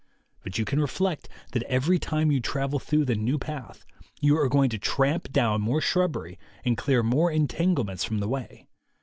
[0.41, 3.85] But you can re flect that every time you travel through the new path
[4.19, 8.65] you are going to tramp down more shrubbery and clear more entanglements from the way.